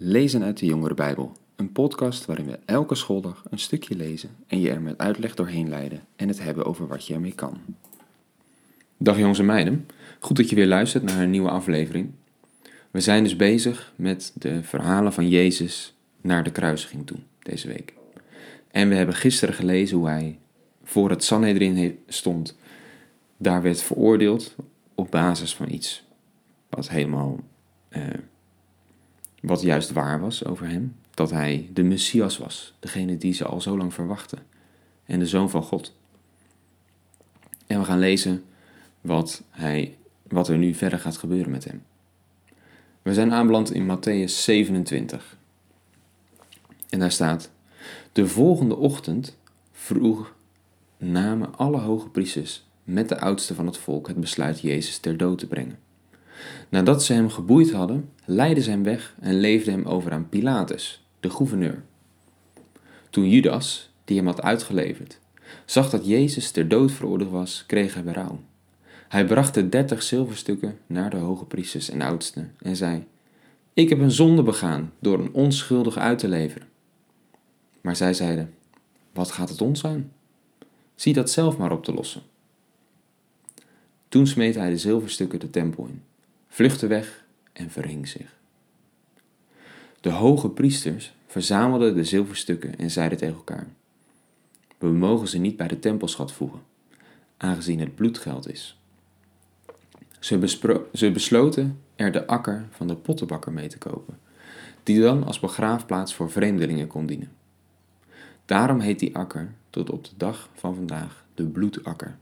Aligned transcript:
Lezen 0.00 0.42
uit 0.42 0.58
de 0.58 0.66
Jongere 0.66 0.94
Bijbel, 0.94 1.32
een 1.56 1.72
podcast 1.72 2.24
waarin 2.24 2.46
we 2.46 2.58
elke 2.64 2.94
schooldag 2.94 3.44
een 3.50 3.58
stukje 3.58 3.96
lezen 3.96 4.30
en 4.46 4.60
je 4.60 4.70
er 4.70 4.80
met 4.80 4.98
uitleg 4.98 5.34
doorheen 5.34 5.68
leiden 5.68 6.00
en 6.16 6.28
het 6.28 6.42
hebben 6.42 6.64
over 6.64 6.86
wat 6.86 7.06
je 7.06 7.14
ermee 7.14 7.34
kan. 7.34 7.58
Dag 8.96 9.18
jongens 9.18 9.38
en 9.38 9.46
meiden, 9.46 9.88
goed 10.20 10.36
dat 10.36 10.50
je 10.50 10.56
weer 10.56 10.66
luistert 10.66 11.04
naar 11.04 11.22
een 11.22 11.30
nieuwe 11.30 11.50
aflevering. 11.50 12.10
We 12.90 13.00
zijn 13.00 13.22
dus 13.22 13.36
bezig 13.36 13.92
met 13.96 14.32
de 14.34 14.62
verhalen 14.62 15.12
van 15.12 15.28
Jezus 15.28 15.94
naar 16.20 16.44
de 16.44 16.52
kruisiging 16.52 17.06
toe, 17.06 17.18
deze 17.42 17.68
week. 17.68 17.94
En 18.70 18.88
we 18.88 18.94
hebben 18.94 19.14
gisteren 19.14 19.54
gelezen 19.54 19.96
hoe 19.96 20.08
hij 20.08 20.38
voor 20.82 21.10
het 21.10 21.24
Sanhedrin 21.24 21.98
stond, 22.06 22.56
daar 23.36 23.62
werd 23.62 23.82
veroordeeld 23.82 24.56
op 24.94 25.10
basis 25.10 25.54
van 25.54 25.70
iets 25.70 26.04
wat 26.68 26.88
helemaal... 26.88 27.40
Eh, 27.88 28.02
wat 29.48 29.62
juist 29.62 29.92
waar 29.92 30.20
was 30.20 30.44
over 30.44 30.68
hem, 30.68 30.96
dat 31.14 31.30
hij 31.30 31.70
de 31.72 31.82
Messias 31.82 32.38
was, 32.38 32.74
degene 32.78 33.16
die 33.16 33.32
ze 33.32 33.44
al 33.44 33.60
zo 33.60 33.76
lang 33.76 33.94
verwachten, 33.94 34.38
en 35.04 35.18
de 35.18 35.26
Zoon 35.26 35.50
van 35.50 35.62
God. 35.62 35.96
En 37.66 37.78
we 37.78 37.84
gaan 37.84 37.98
lezen 37.98 38.44
wat, 39.00 39.42
hij, 39.50 39.96
wat 40.22 40.48
er 40.48 40.58
nu 40.58 40.74
verder 40.74 40.98
gaat 40.98 41.16
gebeuren 41.16 41.50
met 41.50 41.64
hem. 41.64 41.82
We 43.02 43.14
zijn 43.14 43.32
aanbeland 43.32 43.72
in 43.72 43.96
Matthäus 43.96 44.32
27. 44.32 45.36
En 46.88 46.98
daar 46.98 47.12
staat: 47.12 47.50
De 48.12 48.26
volgende 48.26 48.76
ochtend 48.76 49.36
vroeg 49.72 50.34
namen 50.96 51.56
alle 51.56 51.78
hoge 51.78 52.08
priesters 52.08 52.66
met 52.84 53.08
de 53.08 53.20
oudste 53.20 53.54
van 53.54 53.66
het 53.66 53.76
volk 53.76 54.06
het 54.08 54.20
besluit 54.20 54.60
Jezus 54.60 54.98
ter 54.98 55.16
dood 55.16 55.38
te 55.38 55.46
brengen. 55.46 55.78
Nadat 56.68 57.04
ze 57.04 57.12
hem 57.12 57.30
geboeid 57.30 57.72
hadden, 57.72 58.10
leidden 58.30 58.64
ze 58.64 58.70
hem 58.70 58.82
weg 58.82 59.14
en 59.20 59.40
leefden 59.40 59.72
hem 59.72 59.86
over 59.86 60.12
aan 60.12 60.28
Pilatus, 60.28 61.04
de 61.20 61.30
gouverneur. 61.30 61.82
Toen 63.10 63.28
Judas, 63.28 63.90
die 64.04 64.16
hem 64.16 64.26
had 64.26 64.42
uitgeleverd, 64.42 65.18
zag 65.64 65.90
dat 65.90 66.06
Jezus 66.06 66.50
ter 66.50 66.68
dood 66.68 66.92
veroordeeld 66.92 67.30
was, 67.30 67.64
kreeg 67.66 67.94
hij 67.94 68.04
berouw. 68.04 68.40
Hij 69.08 69.26
bracht 69.26 69.54
de 69.54 69.68
dertig 69.68 70.02
zilverstukken 70.02 70.78
naar 70.86 71.10
de 71.10 71.16
hoge 71.16 71.44
priesters 71.44 71.90
en 71.90 72.02
oudsten 72.02 72.54
en 72.58 72.76
zei: 72.76 73.06
Ik 73.72 73.88
heb 73.88 73.98
een 73.98 74.10
zonde 74.10 74.42
begaan 74.42 74.92
door 74.98 75.18
een 75.18 75.32
onschuldige 75.32 75.98
uit 75.98 76.18
te 76.18 76.28
leveren. 76.28 76.68
Maar 77.80 77.96
zij 77.96 78.14
zeiden: 78.14 78.54
Wat 79.12 79.30
gaat 79.30 79.48
het 79.48 79.60
ons 79.60 79.84
aan? 79.84 80.12
Zie 80.94 81.12
dat 81.12 81.30
zelf 81.30 81.56
maar 81.56 81.72
op 81.72 81.84
te 81.84 81.94
lossen. 81.94 82.22
Toen 84.08 84.26
smeet 84.26 84.54
hij 84.54 84.70
de 84.70 84.78
zilverstukken 84.78 85.40
de 85.40 85.50
tempel 85.50 85.86
in 85.86 86.02
vluchtte 86.48 86.86
weg 86.86 87.26
en 87.58 87.70
verhing 87.70 88.08
zich. 88.08 88.36
De 90.00 90.10
hoge 90.10 90.48
priesters 90.48 91.14
verzamelden 91.26 91.94
de 91.94 92.04
zilverstukken 92.04 92.78
en 92.78 92.90
zeiden 92.90 93.18
tegen 93.18 93.34
elkaar: 93.34 93.66
We 94.78 94.88
mogen 94.88 95.28
ze 95.28 95.38
niet 95.38 95.56
bij 95.56 95.68
de 95.68 95.78
tempelschat 95.78 96.32
voegen, 96.32 96.60
aangezien 97.36 97.80
het 97.80 97.94
bloedgeld 97.94 98.50
is. 98.50 98.78
Ze, 100.18 100.86
ze 100.92 101.10
besloten 101.10 101.80
er 101.96 102.12
de 102.12 102.26
akker 102.26 102.66
van 102.70 102.86
de 102.86 102.96
pottenbakker 102.96 103.52
mee 103.52 103.68
te 103.68 103.78
kopen, 103.78 104.18
die 104.82 105.00
dan 105.00 105.24
als 105.24 105.40
begraafplaats 105.40 106.14
voor 106.14 106.30
vreemdelingen 106.30 106.86
kon 106.86 107.06
dienen. 107.06 107.32
Daarom 108.44 108.80
heet 108.80 108.98
die 108.98 109.16
akker 109.16 109.54
tot 109.70 109.90
op 109.90 110.04
de 110.04 110.10
dag 110.16 110.48
van 110.54 110.74
vandaag 110.74 111.24
de 111.34 111.44
bloedakker. 111.44 112.18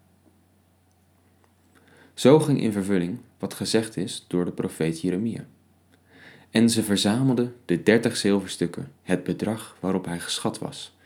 Zo 2.16 2.38
ging 2.38 2.60
in 2.60 2.72
vervulling 2.72 3.18
wat 3.38 3.54
gezegd 3.54 3.96
is 3.96 4.24
door 4.28 4.44
de 4.44 4.50
profeet 4.50 5.00
Jeremia. 5.00 5.44
En 6.50 6.70
ze 6.70 6.82
verzamelden 6.82 7.54
de 7.64 7.82
dertig 7.82 8.16
zilverstukken, 8.16 8.92
het 9.02 9.24
bedrag 9.24 9.76
waarop 9.80 10.04
hij 10.04 10.20
geschat 10.20 10.58
was, 10.58 10.96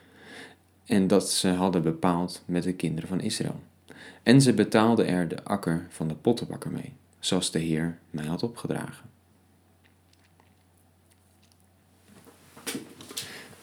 en 0.84 1.06
dat 1.06 1.30
ze 1.30 1.48
hadden 1.48 1.82
bepaald 1.82 2.42
met 2.44 2.62
de 2.62 2.72
kinderen 2.72 3.08
van 3.08 3.20
Israël. 3.20 3.60
En 4.22 4.42
ze 4.42 4.52
betaalden 4.52 5.06
er 5.06 5.28
de 5.28 5.44
akker 5.44 5.86
van 5.88 6.08
de 6.08 6.14
pottenbakker 6.14 6.70
mee, 6.70 6.92
zoals 7.18 7.50
de 7.50 7.58
Heer 7.58 7.98
mij 8.10 8.26
had 8.26 8.42
opgedragen. 8.42 9.08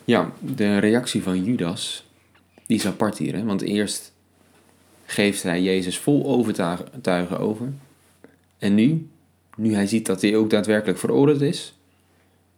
Ja, 0.05 0.31
de 0.39 0.77
reactie 0.77 1.23
van 1.23 1.43
Judas, 1.43 2.05
die 2.65 2.77
is 2.77 2.85
apart 2.85 3.17
hier, 3.17 3.35
hè? 3.35 3.43
want 3.43 3.61
eerst 3.61 4.13
geeft 5.07 5.43
hij 5.43 5.61
Jezus 5.61 5.97
vol 5.97 6.25
overtuigen 6.25 7.39
over. 7.39 7.73
En 8.57 8.75
nu, 8.75 9.09
nu 9.55 9.73
hij 9.73 9.87
ziet 9.87 10.05
dat 10.05 10.21
hij 10.21 10.35
ook 10.35 10.49
daadwerkelijk 10.49 10.99
veroordeeld 10.99 11.41
is, 11.41 11.73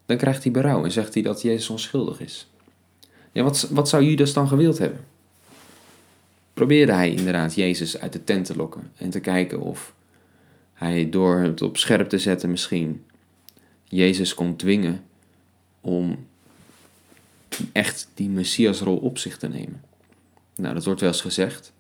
dan 0.05 0.17
krijgt 0.17 0.43
hij 0.43 0.51
berouw 0.51 0.83
en 0.83 0.91
zegt 0.91 1.13
hij 1.13 1.23
dat 1.23 1.41
Jezus 1.41 1.69
onschuldig 1.69 2.19
is. 2.19 2.49
Ja, 3.31 3.43
wat, 3.43 3.67
wat 3.71 3.89
zou 3.89 4.03
Judas 4.03 4.33
dan 4.33 4.47
gewild 4.47 4.77
hebben? 4.77 5.05
Probeerde 6.53 6.91
hij 6.91 7.11
inderdaad 7.11 7.55
Jezus 7.55 7.97
uit 7.97 8.13
de 8.13 8.23
tent 8.23 8.45
te 8.45 8.55
lokken 8.55 8.91
en 8.97 9.09
te 9.09 9.19
kijken 9.19 9.59
of 9.59 9.93
hij 10.73 11.09
door 11.09 11.39
het 11.39 11.61
op 11.61 11.77
scherp 11.77 12.09
te 12.09 12.17
zetten 12.17 12.49
misschien 12.49 13.05
Jezus 13.83 14.33
kon 14.33 14.55
dwingen 14.55 15.03
om 15.81 16.27
echt 17.71 18.07
die 18.13 18.29
Messiasrol 18.29 18.97
op 18.97 19.17
zich 19.17 19.37
te 19.37 19.47
nemen. 19.47 19.81
Nou, 20.55 20.73
dat 20.73 20.85
wordt 20.85 21.01
wel 21.01 21.09
eens 21.09 21.21
gezegd. 21.21 21.71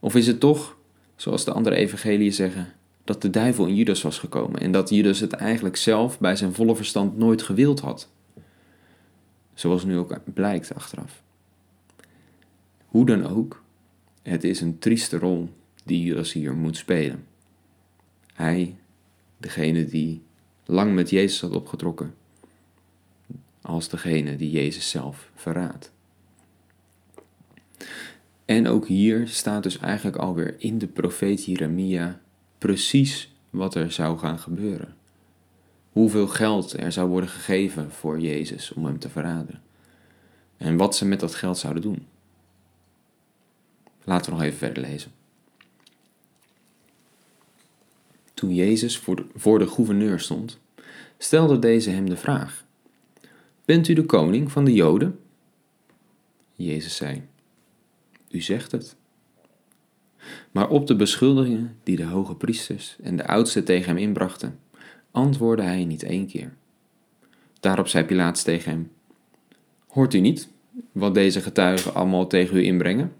Of 0.00 0.14
is 0.14 0.26
het 0.26 0.40
toch, 0.40 0.76
zoals 1.16 1.44
de 1.44 1.52
andere 1.52 1.76
evangeliën 1.76 2.32
zeggen, 2.32 2.72
dat 3.04 3.22
de 3.22 3.30
duivel 3.30 3.66
in 3.66 3.74
Judas 3.74 4.02
was 4.02 4.18
gekomen 4.18 4.60
en 4.60 4.72
dat 4.72 4.90
Judas 4.90 5.20
het 5.20 5.32
eigenlijk 5.32 5.76
zelf 5.76 6.18
bij 6.18 6.36
zijn 6.36 6.54
volle 6.54 6.76
verstand 6.76 7.16
nooit 7.16 7.42
gewild 7.42 7.80
had? 7.80 8.08
Zoals 9.54 9.84
nu 9.84 9.96
ook 9.96 10.18
blijkt 10.34 10.74
achteraf. 10.74 11.22
Hoe 12.86 13.06
dan 13.06 13.26
ook, 13.26 13.62
het 14.22 14.44
is 14.44 14.60
een 14.60 14.78
trieste 14.78 15.18
rol 15.18 15.48
die 15.84 16.02
Judas 16.02 16.32
hier 16.32 16.54
moet 16.54 16.76
spelen. 16.76 17.26
Hij, 18.34 18.76
degene 19.36 19.84
die 19.84 20.22
lang 20.64 20.94
met 20.94 21.10
Jezus 21.10 21.40
had 21.40 21.54
opgetrokken, 21.54 22.14
als 23.60 23.88
degene 23.88 24.36
die 24.36 24.50
Jezus 24.50 24.90
zelf 24.90 25.30
verraadt. 25.34 25.92
En 28.46 28.66
ook 28.66 28.86
hier 28.86 29.28
staat 29.28 29.62
dus 29.62 29.78
eigenlijk 29.78 30.16
alweer 30.16 30.54
in 30.58 30.78
de 30.78 30.86
profeet 30.86 31.44
Jeremia 31.44 32.20
precies 32.58 33.34
wat 33.50 33.74
er 33.74 33.92
zou 33.92 34.18
gaan 34.18 34.38
gebeuren. 34.38 34.96
Hoeveel 35.92 36.28
geld 36.28 36.72
er 36.72 36.92
zou 36.92 37.08
worden 37.08 37.30
gegeven 37.30 37.90
voor 37.90 38.20
Jezus 38.20 38.72
om 38.72 38.84
hem 38.84 38.98
te 38.98 39.08
verraden. 39.08 39.62
En 40.56 40.76
wat 40.76 40.96
ze 40.96 41.04
met 41.04 41.20
dat 41.20 41.34
geld 41.34 41.58
zouden 41.58 41.82
doen. 41.82 42.06
Laten 44.04 44.30
we 44.30 44.36
nog 44.36 44.46
even 44.46 44.58
verder 44.58 44.82
lezen. 44.82 45.10
Toen 48.34 48.54
Jezus 48.54 48.98
voor 48.98 49.16
de, 49.16 49.26
voor 49.34 49.58
de 49.58 49.66
gouverneur 49.66 50.20
stond, 50.20 50.58
stelde 51.18 51.58
deze 51.58 51.90
hem 51.90 52.08
de 52.08 52.16
vraag: 52.16 52.64
Bent 53.64 53.88
u 53.88 53.94
de 53.94 54.04
koning 54.04 54.52
van 54.52 54.64
de 54.64 54.72
Joden? 54.72 55.20
Jezus 56.54 56.96
zei: 56.96 57.22
u 58.30 58.40
zegt 58.40 58.72
het. 58.72 58.96
Maar 60.50 60.68
op 60.68 60.86
de 60.86 60.96
beschuldigingen 60.96 61.76
die 61.82 61.96
de 61.96 62.04
hoge 62.04 62.34
priesters 62.34 62.96
en 63.02 63.16
de 63.16 63.26
oudsten 63.26 63.64
tegen 63.64 63.88
hem 63.88 63.96
inbrachten, 63.96 64.58
antwoordde 65.10 65.64
hij 65.64 65.84
niet 65.84 66.02
één 66.02 66.26
keer. 66.26 66.54
Daarop 67.60 67.88
zei 67.88 68.04
Pilatus 68.04 68.42
tegen 68.42 68.70
hem: 68.70 68.90
Hoort 69.86 70.14
u 70.14 70.18
niet 70.18 70.48
wat 70.92 71.14
deze 71.14 71.40
getuigen 71.40 71.94
allemaal 71.94 72.26
tegen 72.26 72.56
u 72.56 72.64
inbrengen? 72.64 73.12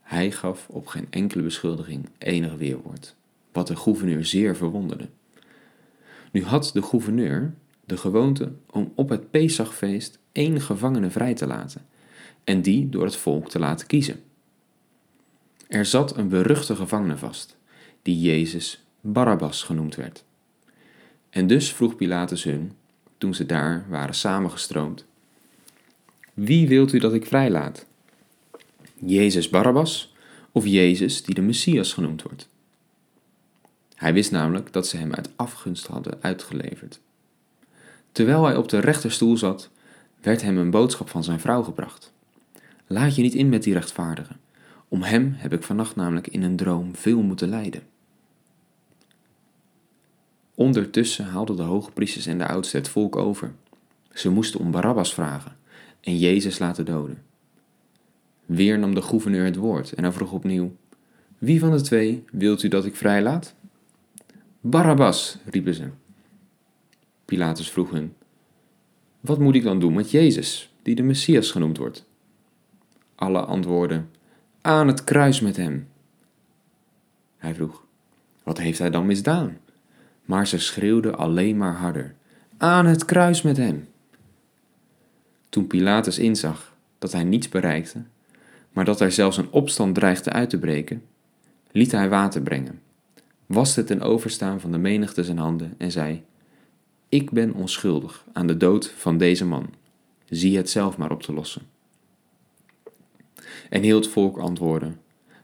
Hij 0.00 0.30
gaf 0.30 0.68
op 0.68 0.86
geen 0.86 1.06
enkele 1.10 1.42
beschuldiging 1.42 2.08
enig 2.18 2.54
weerwoord, 2.54 3.14
wat 3.52 3.66
de 3.66 3.76
gouverneur 3.76 4.24
zeer 4.24 4.56
verwonderde. 4.56 5.08
Nu 6.32 6.44
had 6.44 6.70
de 6.74 6.82
gouverneur 6.82 7.54
de 7.84 7.96
gewoonte 7.96 8.52
om 8.70 8.92
op 8.94 9.08
het 9.08 9.30
Pesachfeest 9.30 10.18
één 10.32 10.60
gevangene 10.60 11.10
vrij 11.10 11.34
te 11.34 11.46
laten 11.46 11.86
en 12.44 12.62
die 12.62 12.88
door 12.88 13.04
het 13.04 13.16
volk 13.16 13.50
te 13.50 13.58
laten 13.58 13.86
kiezen. 13.86 14.22
Er 15.68 15.84
zat 15.84 16.16
een 16.16 16.28
beruchte 16.28 16.76
gevangene 16.76 17.16
vast, 17.16 17.56
die 18.02 18.20
Jezus 18.20 18.84
Barabbas 19.00 19.62
genoemd 19.62 19.94
werd. 19.94 20.24
En 21.30 21.46
dus 21.46 21.72
vroeg 21.72 21.96
Pilatus 21.96 22.44
hun, 22.44 22.72
toen 23.18 23.34
ze 23.34 23.46
daar 23.46 23.84
waren 23.88 24.14
samengestroomd: 24.14 25.04
Wie 26.34 26.68
wilt 26.68 26.92
u 26.92 26.98
dat 26.98 27.14
ik 27.14 27.26
vrijlaat? 27.26 27.86
Jezus 28.94 29.48
Barabbas 29.48 30.14
of 30.52 30.66
Jezus 30.66 31.22
die 31.22 31.34
de 31.34 31.42
Messias 31.42 31.92
genoemd 31.92 32.22
wordt? 32.22 32.48
Hij 33.94 34.12
wist 34.12 34.30
namelijk 34.30 34.72
dat 34.72 34.86
ze 34.86 34.96
hem 34.96 35.14
uit 35.14 35.30
afgunst 35.36 35.86
hadden 35.86 36.18
uitgeleverd. 36.20 37.00
Terwijl 38.12 38.44
hij 38.44 38.56
op 38.56 38.68
de 38.68 38.78
rechterstoel 38.78 39.36
zat, 39.36 39.70
werd 40.20 40.42
hem 40.42 40.58
een 40.58 40.70
boodschap 40.70 41.08
van 41.08 41.24
zijn 41.24 41.40
vrouw 41.40 41.62
gebracht. 41.62 42.11
Laat 42.92 43.14
je 43.14 43.22
niet 43.22 43.34
in 43.34 43.48
met 43.48 43.62
die 43.62 43.72
rechtvaardige. 43.72 44.32
Om 44.88 45.02
hem 45.02 45.32
heb 45.36 45.52
ik 45.52 45.62
vannacht 45.62 45.96
namelijk 45.96 46.26
in 46.26 46.42
een 46.42 46.56
droom 46.56 46.96
veel 46.96 47.22
moeten 47.22 47.48
lijden. 47.48 47.82
Ondertussen 50.54 51.24
haalden 51.24 51.56
de 51.56 51.62
hoogpriesters 51.62 52.26
en 52.26 52.38
de 52.38 52.46
oudsten 52.46 52.78
het 52.78 52.88
volk 52.88 53.16
over. 53.16 53.52
Ze 54.12 54.30
moesten 54.30 54.60
om 54.60 54.70
Barabbas 54.70 55.14
vragen 55.14 55.56
en 56.00 56.18
Jezus 56.18 56.58
laten 56.58 56.84
doden. 56.84 57.22
Weer 58.46 58.78
nam 58.78 58.94
de 58.94 59.02
gouverneur 59.02 59.44
het 59.44 59.56
woord 59.56 59.92
en 59.92 60.02
hij 60.02 60.12
vroeg 60.12 60.32
opnieuw: 60.32 60.76
Wie 61.38 61.60
van 61.60 61.70
de 61.70 61.80
twee 61.80 62.24
wilt 62.32 62.62
u 62.62 62.68
dat 62.68 62.84
ik 62.84 62.96
vrijlaat? 62.96 63.54
Barabbas, 64.60 65.38
riepen 65.44 65.74
ze. 65.74 65.88
Pilatus 67.24 67.70
vroeg 67.70 67.90
hun: 67.90 68.14
Wat 69.20 69.38
moet 69.38 69.54
ik 69.54 69.62
dan 69.62 69.80
doen 69.80 69.94
met 69.94 70.10
Jezus, 70.10 70.72
die 70.82 70.94
de 70.94 71.02
Messias 71.02 71.50
genoemd 71.50 71.76
wordt? 71.76 72.10
Alle 73.22 73.40
antwoorden: 73.40 74.10
Aan 74.60 74.86
het 74.86 75.04
kruis 75.04 75.40
met 75.40 75.56
hem. 75.56 75.88
Hij 77.36 77.54
vroeg: 77.54 77.84
Wat 78.42 78.58
heeft 78.58 78.78
hij 78.78 78.90
dan 78.90 79.06
misdaan? 79.06 79.58
Maar 80.24 80.46
ze 80.46 80.58
schreeuwden 80.58 81.18
alleen 81.18 81.56
maar 81.56 81.74
harder: 81.74 82.14
Aan 82.56 82.86
het 82.86 83.04
kruis 83.04 83.42
met 83.42 83.56
hem. 83.56 83.88
Toen 85.48 85.66
Pilatus 85.66 86.18
inzag 86.18 86.76
dat 86.98 87.12
hij 87.12 87.24
niets 87.24 87.48
bereikte, 87.48 88.02
maar 88.72 88.84
dat 88.84 89.00
er 89.00 89.12
zelfs 89.12 89.36
een 89.36 89.50
opstand 89.50 89.94
dreigde 89.94 90.30
uit 90.30 90.50
te 90.50 90.58
breken, 90.58 91.02
liet 91.70 91.92
hij 91.92 92.08
water 92.08 92.42
brengen, 92.42 92.80
waste 93.46 93.78
het 93.78 93.88
ten 93.88 94.00
overstaan 94.00 94.60
van 94.60 94.72
de 94.72 94.78
menigte 94.78 95.24
zijn 95.24 95.38
handen 95.38 95.74
en 95.78 95.90
zei: 95.90 96.22
Ik 97.08 97.30
ben 97.30 97.54
onschuldig 97.54 98.24
aan 98.32 98.46
de 98.46 98.56
dood 98.56 98.90
van 98.96 99.18
deze 99.18 99.44
man. 99.44 99.74
Zie 100.28 100.56
het 100.56 100.70
zelf 100.70 100.96
maar 100.96 101.10
op 101.10 101.22
te 101.22 101.32
lossen. 101.32 101.62
En 103.70 103.82
heel 103.82 103.96
het 103.96 104.08
volk 104.08 104.38
antwoordde: 104.38 104.92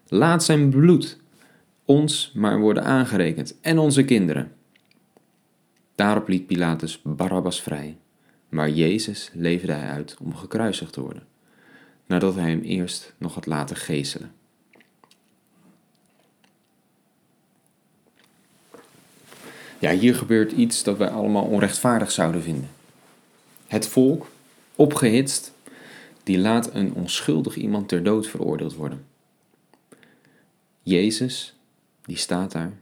Laat 0.08 0.44
zijn 0.44 0.70
bloed 0.70 1.18
ons 1.84 2.32
maar 2.34 2.60
worden 2.60 2.84
aangerekend 2.84 3.60
en 3.60 3.78
onze 3.78 4.04
kinderen. 4.04 4.52
Daarop 5.94 6.28
liet 6.28 6.46
Pilatus 6.46 7.00
Barabbas 7.02 7.62
vrij, 7.62 7.96
maar 8.48 8.70
Jezus 8.70 9.30
leverde 9.32 9.72
hij 9.72 9.88
uit 9.88 10.16
om 10.22 10.34
gekruisigd 10.34 10.92
te 10.92 11.00
worden, 11.00 11.26
nadat 12.06 12.34
hij 12.34 12.50
hem 12.50 12.60
eerst 12.60 13.14
nog 13.18 13.34
had 13.34 13.46
laten 13.46 13.76
geeselen. 13.76 14.32
Ja, 19.78 19.92
hier 19.92 20.14
gebeurt 20.14 20.52
iets 20.52 20.82
dat 20.82 20.98
wij 20.98 21.08
allemaal 21.08 21.44
onrechtvaardig 21.44 22.10
zouden 22.10 22.42
vinden. 22.42 22.70
Het 23.66 23.86
volk, 23.86 24.30
opgehitst, 24.74 25.52
die 26.28 26.38
laat 26.38 26.75
een 26.75 26.94
onschuldig 26.94 27.56
iemand 27.56 27.88
ter 27.88 28.02
dood 28.02 28.26
veroordeeld 28.26 28.75
worden. 28.75 29.04
Jezus, 30.82 31.54
die 32.04 32.16
staat 32.16 32.52
daar, 32.52 32.72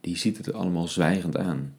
die 0.00 0.16
ziet 0.16 0.36
het 0.36 0.52
allemaal 0.52 0.88
zwijgend 0.88 1.36
aan. 1.36 1.74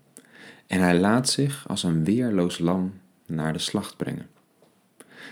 En 0.68 0.82
hij 0.82 1.00
laat 1.00 1.30
zich 1.30 1.68
als 1.68 1.84
een 1.84 2.04
weerloos 2.04 2.58
lam 2.58 2.94
naar 3.26 3.54
de 3.54 3.60
slacht 3.60 3.98
brengen. 3.98 4.28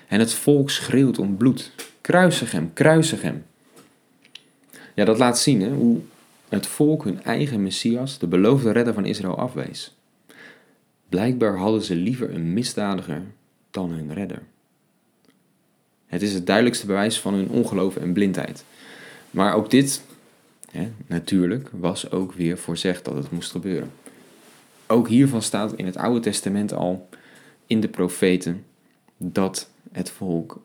En 0.08 0.20
het 0.20 0.34
volk 0.34 0.70
schreeuwt 0.70 1.20
om 1.20 1.38
bloed. 1.38 1.72
Kruisig 2.02 2.52
hem, 2.52 2.74
kruisig 2.74 3.22
hem. 3.22 3.46
Ja, 4.96 5.06
dat 5.06 5.18
laat 5.18 5.40
zien 5.40 5.62
hè, 5.62 5.74
hoe 5.74 6.00
het 6.50 6.68
volk 6.68 7.04
hun 7.04 7.24
eigen 7.24 7.64
Messias, 7.64 8.20
de 8.20 8.28
beloofde 8.28 8.72
redder 8.72 8.94
van 8.94 9.06
Israël, 9.06 9.38
afwees. 9.38 9.96
Blijkbaar 11.10 11.58
hadden 11.58 11.82
ze 11.82 11.96
liever 11.96 12.34
een 12.34 12.54
misdadiger 12.54 13.22
dan 13.72 13.92
hun 13.92 14.14
redder. 14.14 14.42
Het 16.08 16.22
is 16.22 16.34
het 16.34 16.46
duidelijkste 16.46 16.86
bewijs 16.86 17.20
van 17.20 17.34
hun 17.34 17.50
ongeloof 17.50 17.96
en 17.96 18.14
blindheid. 18.14 18.64
Maar 19.32 19.54
ook 19.54 19.70
dit, 19.70 20.02
hè, 20.72 20.92
natuurlijk, 21.08 21.70
was 21.72 22.12
ook 22.12 22.34
weer 22.34 22.58
voorzegd 22.58 23.06
dat 23.06 23.16
het 23.16 23.32
moest 23.32 23.52
gebeuren. 23.52 23.92
Ook 24.88 25.08
hiervan 25.08 25.42
staat 25.42 25.74
in 25.74 25.86
het 25.86 25.98
Oude 25.98 26.20
Testament 26.20 26.74
al 26.74 27.10
in 27.68 27.80
de 27.82 27.88
profeten 27.88 28.66
dat 29.18 29.70
het 29.92 30.10
volk 30.10 30.62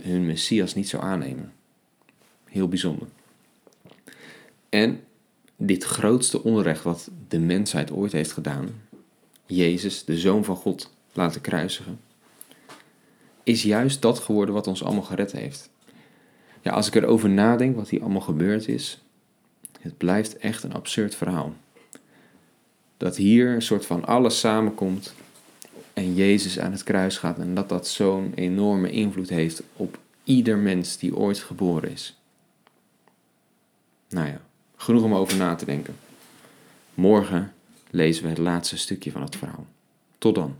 hun 0.00 0.26
Messias 0.26 0.74
niet 0.74 0.88
zou 0.88 1.02
aannemen. 1.02 1.52
Heel 2.44 2.68
bijzonder. 2.68 3.08
En 4.68 5.00
dit 5.56 5.84
grootste 5.84 6.42
onrecht 6.42 6.82
wat 6.82 7.10
de 7.28 7.38
mensheid 7.38 7.92
ooit 7.92 8.12
heeft 8.12 8.32
gedaan, 8.32 8.68
Jezus, 9.46 10.04
de 10.04 10.18
Zoon 10.18 10.44
van 10.44 10.56
God, 10.56 10.92
laten 11.12 11.40
kruisigen, 11.40 12.00
is 13.42 13.62
juist 13.62 14.02
dat 14.02 14.18
geworden 14.18 14.54
wat 14.54 14.66
ons 14.66 14.84
allemaal 14.84 15.02
gered 15.02 15.32
heeft. 15.32 15.70
Ja, 16.60 16.72
als 16.72 16.86
ik 16.86 16.94
erover 16.94 17.28
nadenk 17.28 17.76
wat 17.76 17.88
hier 17.88 18.00
allemaal 18.00 18.20
gebeurd 18.20 18.68
is, 18.68 19.02
het 19.80 19.96
blijft 19.96 20.36
echt 20.36 20.62
een 20.62 20.74
absurd 20.74 21.14
verhaal. 21.14 21.54
Dat 22.96 23.16
hier 23.16 23.54
een 23.54 23.62
soort 23.62 23.86
van 23.86 24.04
alles 24.04 24.38
samenkomt 24.38 25.14
en 25.92 26.14
Jezus 26.14 26.58
aan 26.58 26.72
het 26.72 26.82
kruis 26.82 27.18
gaat 27.18 27.38
en 27.38 27.54
dat 27.54 27.68
dat 27.68 27.88
zo'n 27.88 28.32
enorme 28.34 28.90
invloed 28.90 29.28
heeft 29.28 29.62
op 29.76 29.98
ieder 30.24 30.58
mens 30.58 30.98
die 30.98 31.16
ooit 31.16 31.38
geboren 31.38 31.90
is. 31.90 32.20
Nou 34.08 34.26
ja, 34.26 34.40
genoeg 34.76 35.02
om 35.02 35.14
over 35.14 35.36
na 35.36 35.54
te 35.54 35.64
denken. 35.64 35.96
Morgen 36.94 37.52
lezen 37.90 38.22
we 38.22 38.28
het 38.28 38.38
laatste 38.38 38.78
stukje 38.78 39.10
van 39.10 39.22
het 39.22 39.36
verhaal. 39.36 39.66
Tot 40.18 40.34
dan. 40.34 40.56